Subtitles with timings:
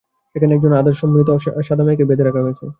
[0.35, 1.29] এখানে একজন আধা-সম্মোহিত
[1.67, 2.65] সাদা মেয়েকে বেঁধে রাখা হয়েছে।